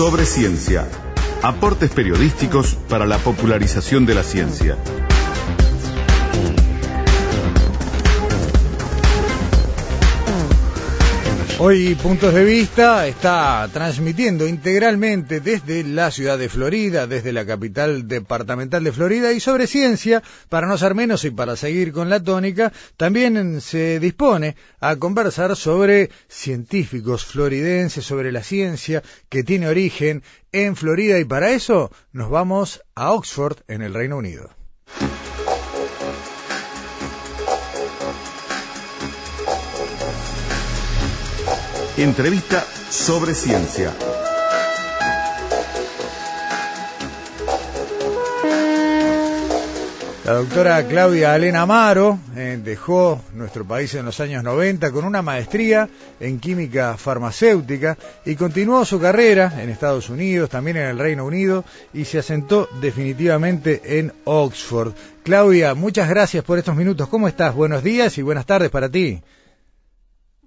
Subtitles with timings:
[0.00, 0.88] sobre ciencia.
[1.42, 4.78] Aportes periodísticos para la popularización de la ciencia.
[11.62, 18.08] Hoy Puntos de Vista está transmitiendo integralmente desde la ciudad de Florida, desde la capital
[18.08, 22.22] departamental de Florida y sobre ciencia, para no ser menos y para seguir con la
[22.22, 30.22] tónica, también se dispone a conversar sobre científicos floridenses, sobre la ciencia que tiene origen
[30.52, 34.59] en Florida y para eso nos vamos a Oxford en el Reino Unido.
[41.96, 43.92] Entrevista sobre ciencia.
[50.24, 55.20] La doctora Claudia Elena Amaro eh, dejó nuestro país en los años 90 con una
[55.20, 55.88] maestría
[56.20, 61.64] en química farmacéutica y continuó su carrera en Estados Unidos, también en el Reino Unido
[61.92, 64.92] y se asentó definitivamente en Oxford.
[65.24, 67.08] Claudia, muchas gracias por estos minutos.
[67.08, 67.52] ¿Cómo estás?
[67.52, 69.20] Buenos días y buenas tardes para ti.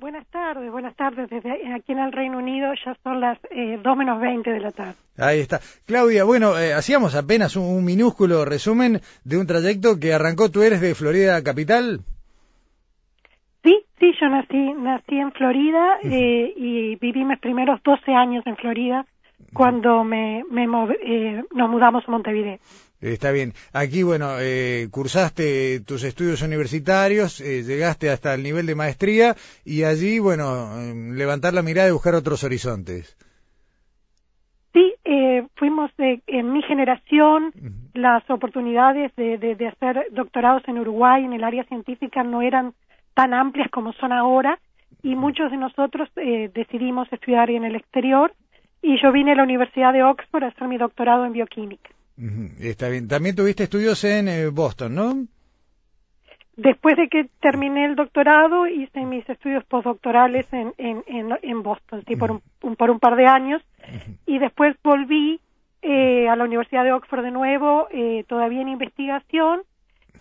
[0.03, 1.29] Buenas tardes, buenas tardes.
[1.29, 4.71] Desde aquí en el Reino Unido ya son las eh, 2 menos 20 de la
[4.71, 4.95] tarde.
[5.17, 5.61] Ahí está.
[5.85, 10.51] Claudia, bueno, eh, hacíamos apenas un, minúsculo resumen de un trayecto que arrancó.
[10.51, 12.01] ¿Tú eres de Florida capital?
[13.63, 18.57] Sí, sí, yo nací, nací en Florida eh, y viví mis primeros 12 años en
[18.57, 19.05] Florida
[19.53, 20.65] cuando me, me
[21.01, 22.59] eh, nos mudamos a Montevideo.
[23.03, 23.51] Está bien.
[23.73, 29.83] Aquí, bueno, eh, cursaste tus estudios universitarios, eh, llegaste hasta el nivel de maestría y
[29.83, 33.17] allí, bueno, em, levantar la mirada y buscar otros horizontes.
[34.71, 37.51] Sí, eh, fuimos en mi generación,
[37.93, 42.73] las oportunidades de, de, hacer doctorados en Uruguay en el área científica no eran
[43.13, 44.57] tan amplias como son ahora
[45.03, 48.33] y muchos de nosotros decidimos estudiar en el exterior
[48.81, 51.91] y yo vine a la Universidad de Oxford a hacer mi doctorado en bioquímica.
[52.59, 53.07] Está bien.
[53.07, 55.27] También tuviste estudios en eh, Boston, ¿no?
[56.55, 61.03] Después de que terminé el doctorado, hice mis estudios postdoctorales en, en,
[61.41, 63.63] en, Boston, sí, por, un, por un par de años.
[64.27, 65.39] Y después volví
[65.81, 69.63] eh, a la Universidad de Oxford de nuevo, eh, todavía en investigación.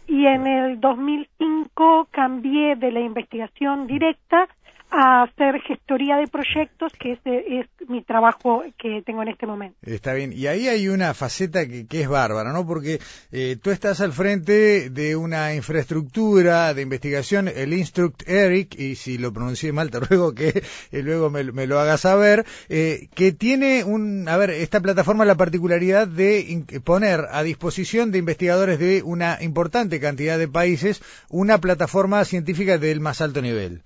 [0.06, 4.49] Y en el 2005 cambié de la investigación directa
[4.93, 9.79] a hacer gestoría de proyectos, que ese es mi trabajo que tengo en este momento.
[9.83, 12.67] Está bien, y ahí hay una faceta que, es bárbara, ¿no?
[12.67, 18.97] Porque eh, tú estás al frente de una infraestructura de investigación, el Instruct Eric, y
[18.97, 23.33] si lo pronuncié mal te ruego que eh, luego me, lo hagas saber, eh, que
[23.33, 29.03] tiene un, a ver, esta plataforma la particularidad de poner a disposición de investigadores de
[29.03, 33.83] una importante cantidad de países una plataforma científica del más alto nivel.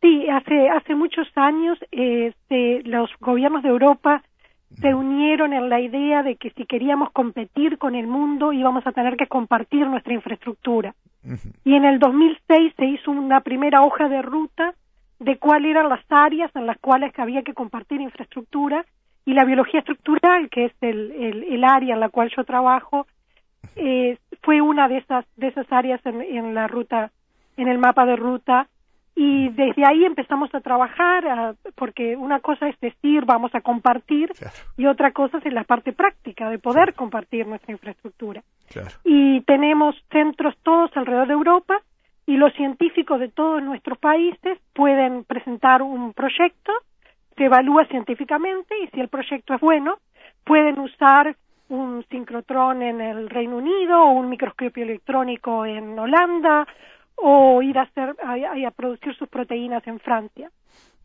[0.00, 2.32] Sí, hace, hace muchos años eh,
[2.84, 4.22] los gobiernos de Europa
[4.80, 8.92] se unieron en la idea de que si queríamos competir con el mundo íbamos a
[8.92, 10.94] tener que compartir nuestra infraestructura.
[11.64, 14.74] Y en el 2006 se hizo una primera hoja de ruta
[15.18, 18.84] de cuáles eran las áreas en las cuales había que compartir infraestructura
[19.24, 23.06] y la biología estructural, que es el, el, área en la cual yo trabajo,
[23.74, 27.10] eh, fue una de esas, de esas áreas en, en la ruta,
[27.56, 28.68] en el mapa de ruta
[29.20, 34.30] y desde ahí empezamos a trabajar porque una cosa es decir vamos a compartir
[34.76, 38.44] y otra cosa es la parte práctica de poder compartir nuestra infraestructura.
[39.02, 41.82] Y tenemos centros todos alrededor de Europa
[42.26, 46.72] y los científicos de todos nuestros países pueden presentar un proyecto
[47.36, 49.98] se evalúa científicamente y si el proyecto es bueno
[50.44, 51.34] pueden usar
[51.70, 56.68] un sincrotrón en el Reino Unido o un microscopio electrónico en Holanda
[57.20, 60.50] o ir a hacer a, producir sus proteínas en Francia.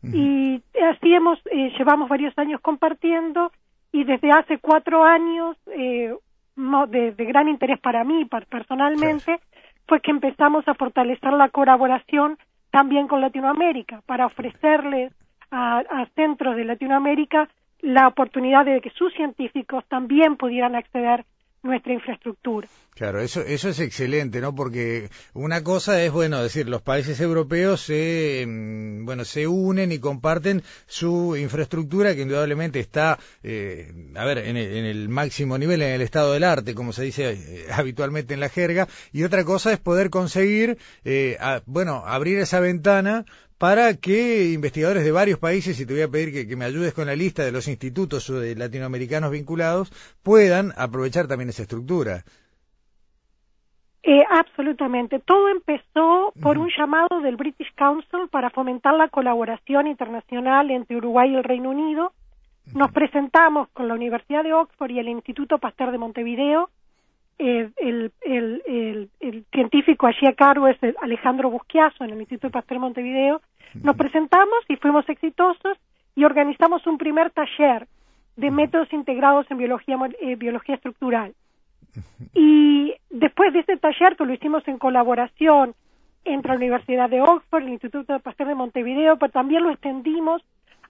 [0.02, 3.50] Y así hemos eh, llevamos varios años compartiendo
[3.90, 6.14] y desde hace cuatro años eh,
[6.56, 9.40] de, gran interés para mí personalmente
[9.88, 12.36] fue que empezamos a fortalecer la colaboración
[12.70, 15.10] también con Latinoamérica para ofrecerles
[15.50, 17.48] a, a centros de Latinoamérica
[17.80, 21.24] la oportunidad de que sus científicos también pudieran acceder
[21.64, 22.68] nuestra infraestructura.
[22.94, 24.54] Claro, eso, eso es excelente, ¿no?
[24.54, 29.98] Porque una cosa es, bueno, decir, los países europeos se, mm, bueno, se unen y
[29.98, 36.02] comparten su infraestructura que indudablemente está, eh, a ver, en el, máximo nivel, en el
[36.02, 39.80] estado del arte, como se dice eh, habitualmente en la jerga, y otra cosa es
[39.80, 43.24] poder conseguir, eh, bueno, abrir esa ventana
[43.64, 47.06] para que investigadores de varios países, y te voy a pedir que, me ayudes con
[47.06, 49.90] la lista de los institutos latinoamericanos vinculados,
[50.22, 52.24] puedan aprovechar también esa estructura.
[54.02, 55.18] Eh, absolutamente.
[55.18, 61.30] Todo empezó por un llamado del British Council para fomentar la colaboración internacional entre Uruguay
[61.30, 62.12] y el Reino Unido
[62.74, 66.68] Nos presentamos con la Universidad de Oxford y el Instituto Pasteur de Montevideo.
[67.38, 70.34] Eh, el, el, el, científico allí a.
[70.34, 73.40] Cargo es Alejandro Busquiazo en el Instituto Pasteur de Montevideo.
[73.82, 75.78] Nos presentamos y fuimos exitosos
[76.14, 77.88] y organizamos un primer taller
[78.36, 81.34] de métodos integrados en biología, eh, biología estructural.
[82.34, 85.74] Y después de este taller, que lo hicimos en colaboración
[86.24, 90.42] entre la Universidad de Oxford, el Instituto Pasteur de Montevideo, pero también lo extendimos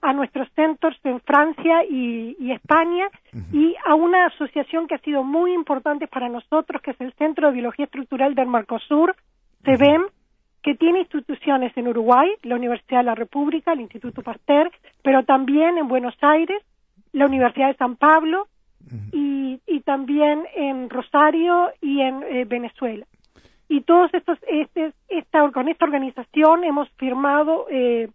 [0.05, 3.09] a nuestros centros en Francia y, España
[3.51, 7.47] y a una asociación que ha sido muy importante para nosotros, que es el Centro
[7.47, 9.15] de Biología Estructural del Mercosur,
[9.63, 10.03] CEBEM,
[10.61, 14.71] que tiene instituciones en Uruguay, la Universidad de la República, el Instituto Pasteur,
[15.01, 16.61] pero también en Buenos Aires,
[17.11, 18.47] la Universidad de San Pablo
[19.11, 23.05] y, también en Rosario y en eh, Venezuela.
[23.69, 28.09] Y todos estos, este, esta, con esta organización hemos firmado eh,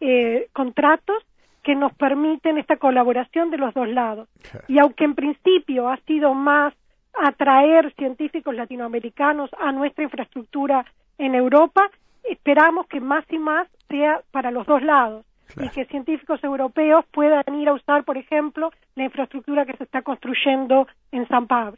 [0.00, 1.22] eh, contratos
[1.62, 4.28] que nos permiten esta colaboración de los dos lados.
[4.68, 6.74] Y aunque en principio ha sido más
[7.14, 10.84] atraer científicos latinoamericanos a nuestra infraestructura
[11.18, 11.90] en Europa,
[12.24, 15.24] esperamos que más y más sea para los dos lados
[15.60, 20.02] y que científicos europeos puedan ir a usar, por ejemplo, la infraestructura que se está
[20.02, 21.76] construyendo en San Pablo.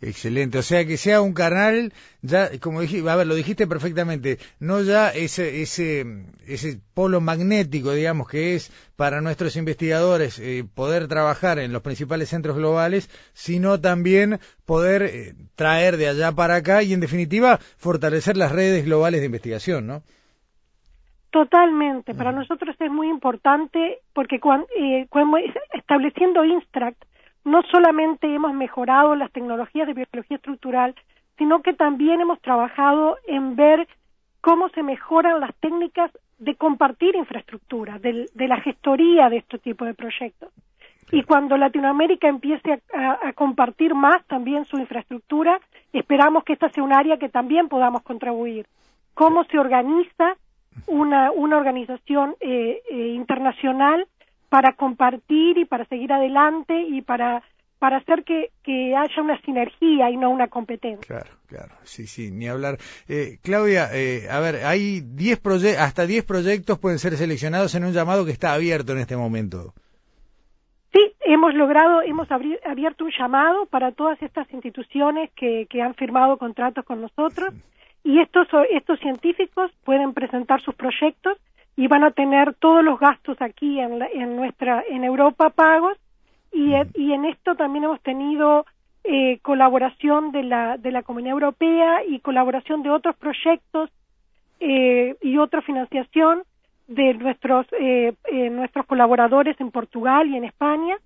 [0.00, 1.92] Excelente, o sea que sea un canal,
[2.22, 6.06] ya como dije, a ver, lo dijiste perfectamente, no ya ese ese
[6.46, 12.28] ese polo magnético, digamos, que es para nuestros investigadores eh, poder trabajar en los principales
[12.28, 18.36] centros globales, sino también poder eh, traer de allá para acá y en definitiva fortalecer
[18.36, 20.02] las redes globales de investigación, ¿no?
[21.30, 25.08] Totalmente, para nosotros es muy importante porque cuando, eh,
[25.72, 27.02] estableciendo Instract
[27.48, 30.94] no solamente hemos mejorado las tecnologías de biología estructural,
[31.36, 33.88] sino que también hemos trabajado en ver
[34.40, 39.94] cómo se mejoran las técnicas de compartir infraestructura, de, la gestoría de este tipo de
[39.94, 40.50] proyectos.
[41.10, 45.58] Y cuando Latinoamérica empiece a, compartir más también su infraestructura,
[45.92, 48.66] esperamos que esta sea un área que también podamos contribuir.
[49.14, 50.36] Cómo se organiza
[50.86, 54.06] una, una organización eh, eh, internacional
[54.48, 57.42] para compartir y para seguir adelante y para
[57.78, 61.06] para hacer que, que haya una sinergia y no una competencia.
[61.06, 62.78] Claro, claro, sí, sí, ni hablar.
[63.08, 65.40] Eh, Claudia, eh, a ver, hay diez
[65.78, 69.74] hasta 10 proyectos pueden ser seleccionados en un llamado que está abierto en este momento.
[70.92, 76.36] Sí, hemos logrado, hemos abierto un llamado para todas estas instituciones que, que han firmado
[76.38, 77.54] contratos con nosotros
[78.02, 81.38] y estos, estos científicos pueden presentar sus proyectos
[81.78, 85.96] y van a tener todos los gastos aquí en, en nuestra en Europa pagos
[86.52, 88.66] y, y en esto también hemos tenido
[89.04, 93.90] eh, colaboración de la de la Comunidad Europea y colaboración de otros proyectos
[94.58, 96.42] eh, y otra financiación
[96.88, 98.12] de nuestros eh,
[98.50, 100.96] nuestros colaboradores en Portugal y en España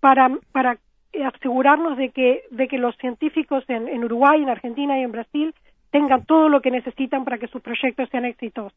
[0.00, 0.78] para para
[1.22, 5.54] asegurarnos de que de que los científicos en, en Uruguay, en Argentina y en Brasil
[5.94, 8.76] tengan todo lo que necesitan para que sus proyectos sean exitosos.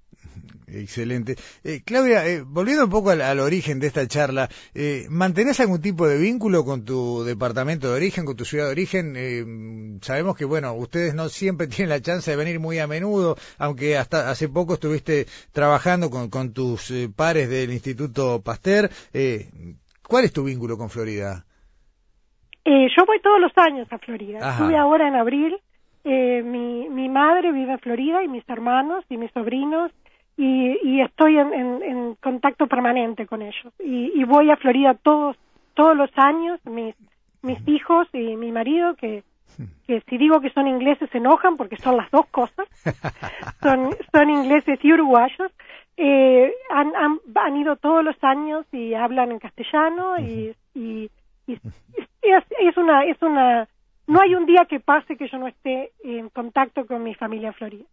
[0.68, 1.36] Excelente.
[1.64, 6.08] Eh, Claudia, eh, volviendo un poco al, origen de esta charla, eh, ¿mantenés algún tipo
[6.08, 9.16] de vínculo con tu departamento de origen, con tu ciudad de origen?
[9.18, 13.36] Eh, sabemos que, bueno, ustedes no siempre tienen la chance de venir muy a menudo,
[13.58, 18.92] aunque hasta hace poco estuviste trabajando con, con tus pares del Instituto Pasteur.
[20.08, 21.46] ¿Cuál es tu vínculo con Florida?
[22.66, 24.52] yo voy todos los años a Florida.
[24.52, 25.58] Estuve ahora en abril.
[26.04, 29.92] Mi, mi madre vive en Florida y mis hermanos y mis sobrinos
[30.38, 33.74] y, estoy en, contacto permanente con ellos.
[33.80, 35.36] Y, voy a Florida todos,
[35.74, 36.96] todos los años, mis,
[37.42, 39.24] mis hijos y mi marido, que,
[39.88, 42.68] que si digo que son ingleses se enojan porque son las dos cosas,
[43.62, 45.52] son, son ingleses y uruguayos,
[45.98, 46.94] eh, han,
[47.36, 51.10] han, ido todos los años y hablan en castellano y, y,
[51.48, 53.68] es, una, es una
[54.08, 57.50] no hay un día que pase que yo no esté en contacto con mi familia
[57.50, 57.84] en Florida.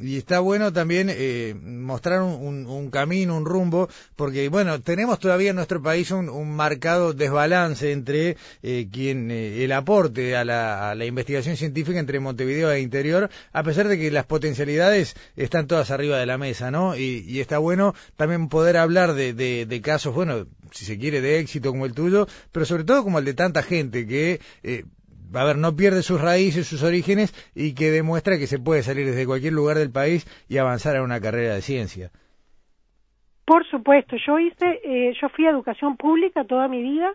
[0.00, 5.56] Y está bueno también eh, mostrar un, camino, un rumbo, porque bueno, tenemos todavía en
[5.56, 11.98] nuestro país un, marcado desbalance entre eh, quien eh, el aporte a la, investigación científica
[11.98, 16.38] entre Montevideo e Interior, a pesar de que las potencialidades están todas arriba de la
[16.38, 16.96] mesa, ¿no?
[16.96, 21.70] Y, está bueno también poder hablar de, de, casos, bueno, si se quiere, de éxito
[21.70, 24.40] como el tuyo, pero sobre todo como el de tanta gente que
[25.34, 29.06] a ver, no pierde sus raíces, sus orígenes y que demuestra que se puede salir
[29.06, 32.10] desde cualquier lugar del país y avanzar a una carrera de ciencia.
[33.44, 37.12] Por supuesto, yo hice, eh, yo fui a educación pública toda mi vida.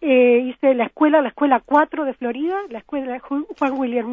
[0.00, 4.12] Eh, hice la escuela, la escuela 4 de Florida, la escuela Juan William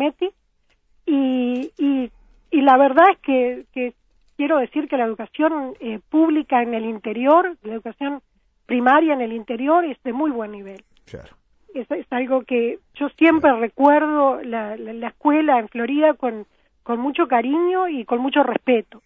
[1.05, 2.11] y, y,
[2.49, 3.93] y la verdad es que, que
[4.37, 8.21] quiero decir que la educación eh, pública en el interior, la educación
[8.65, 10.83] primaria en el interior es de muy buen nivel.
[11.05, 11.35] Claro.
[11.73, 16.45] Es, algo que yo siempre recuerdo la, la, escuela en Florida con,
[16.83, 19.01] con mucho cariño y con mucho respeto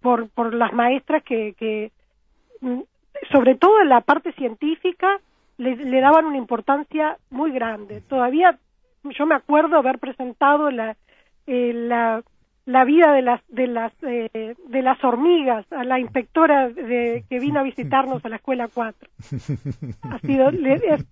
[0.00, 1.90] por, por las maestras que, que,
[2.60, 2.80] mm,
[3.32, 5.20] sobre todo en la parte científica,
[5.58, 8.00] le, le daban una importancia muy grande.
[8.02, 8.58] Todavía
[9.02, 10.96] yo me acuerdo haber presentado la,
[11.46, 12.22] eh, la
[12.66, 17.38] la vida de las de las eh, de las hormigas a la inspectora de, que
[17.38, 19.08] vino a visitarnos a la escuela 4
[20.02, 20.50] ha sido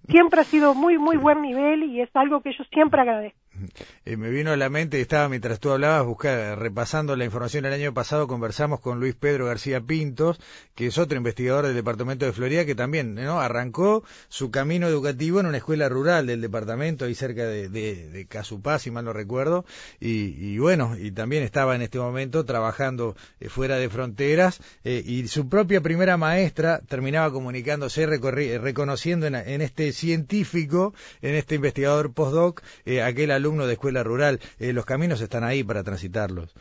[0.09, 3.39] siempre ha sido muy muy buen nivel y es algo que yo siempre agradezco
[4.05, 7.73] eh, me vino a la mente, estaba mientras tú hablabas, buscar, repasando la información el
[7.73, 10.39] año pasado, conversamos con Luis Pedro García Pintos,
[10.75, 15.47] que es otro investigador del departamento de Florida, que también arrancó su camino educativo en
[15.47, 19.65] una escuela rural del departamento, ahí cerca de, de, Casupá, si mal no recuerdo,
[20.01, 25.29] y, bueno, y también estaba en este momento trabajando eh, fuera de fronteras, eh, y
[25.29, 32.63] su propia primera maestra terminaba comunicándose, reconociendo en, en, este científico, en este investigador postdoc,
[33.05, 36.55] aquel alumno de escuela rural, eh, los caminos están ahí para transitarlos.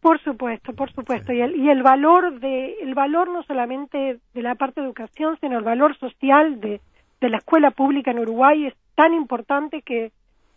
[0.00, 1.32] Por supuesto, por supuesto.
[1.32, 5.38] Y, el, y el valor de, el valor no solamente de la parte de educación,
[5.40, 6.82] sino el valor social de,
[7.22, 10.12] de la escuela pública en Uruguay es tan importante que,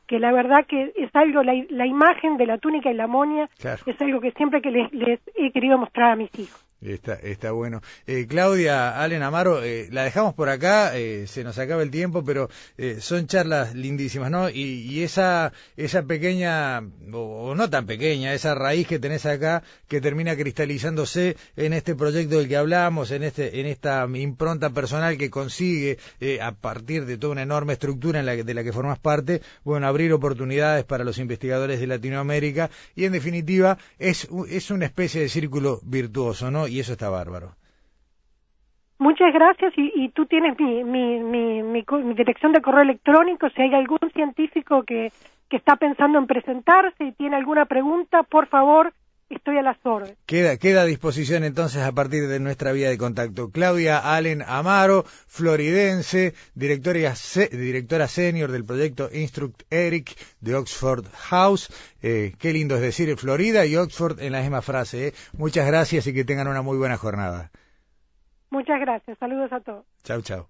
[0.05, 3.49] que la verdad que es algo, la, la imagen de la túnica y la monia
[3.85, 6.66] es algo que siempre que les, les he querido mostrar a mis hijos.
[6.79, 7.81] Está, está bueno.
[8.05, 12.23] Eh, Claudia, Allen Amaro, eh, la dejamos por acá, eh, se nos acaba el tiempo,
[12.23, 14.47] pero eh, son charlas lindísimas, ¿no?
[14.51, 20.01] Y, y esa, esa pequeña, o, no tan pequeña, esa raíz que tenés acá, que
[20.01, 25.31] termina cristalizándose en este proyecto del que hablamos, en, este, en esta impronta personal que
[25.31, 25.97] consigue,
[26.41, 29.87] a partir de toda una enorme estructura en la, de la que formas parte, bueno,
[29.87, 35.29] abrir oportunidades para los investigadores de Latinoamérica y, en definitiva, es, es una especie de
[35.29, 36.66] círculo virtuoso, ¿no?
[36.67, 37.55] Y eso está bárbaro.
[38.99, 43.47] Muchas gracias y, tú tienes mi, mi, mi, mi, dirección de correo electrónico.
[43.51, 45.11] Si hay algún científico que,
[45.49, 48.93] que está pensando en presentarse y tiene alguna pregunta, por favor,
[49.35, 50.17] estoy a las órdenes.
[50.25, 53.49] Queda, queda a disposición entonces a partir de nuestra vía de contacto.
[53.51, 57.13] Claudia Allen Amaro, floridense, directora,
[57.51, 61.69] directora senior del proyecto Instruct Eric de Oxford House.
[62.01, 65.07] Eh, qué lindo es decir Florida y Oxford en la misma frase.
[65.07, 65.13] Eh.
[65.33, 67.51] Muchas gracias y que tengan una muy buena jornada.
[68.49, 69.17] Muchas gracias.
[69.17, 69.85] Saludos a todos.
[70.03, 70.47] Chau, chau.